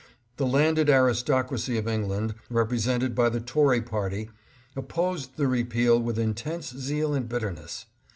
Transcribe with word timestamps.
The 0.37 0.47
landed 0.47 0.89
aristocracy 0.89 1.77
of 1.77 1.87
England, 1.87 2.33
represented 2.49 3.13
by 3.13 3.29
the 3.29 3.39
Tory 3.39 3.83
party, 3.83 4.31
opposed 4.75 5.37
the 5.37 5.45
repeal 5.47 6.01
with 6.01 6.17
intense 6.17 6.69
zeal 6.75 7.13
and 7.13 7.29
bitterness. 7.29 7.85